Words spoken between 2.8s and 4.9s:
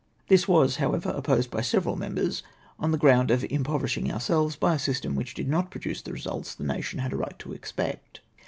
the ground of im poverishing ourselves by a